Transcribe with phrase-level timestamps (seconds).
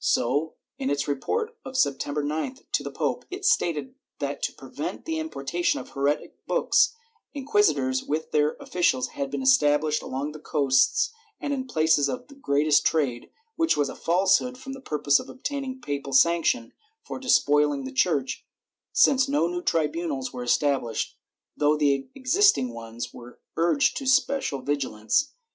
[0.01, 4.51] ^ So, in its report of September 9th to the pope, it stated that to
[4.51, 6.93] prevent the importation of heretic books,
[7.35, 12.41] inquisitors with their officials had been established along the coasts and in the places of
[12.41, 16.73] greatest trade, which was a false hood for the purpose of obtaining papal sanction
[17.03, 18.43] for despoihng the Church,
[18.91, 21.15] since no new tribunals were established,
[21.55, 25.33] though the existing ones were urged to special vigilance.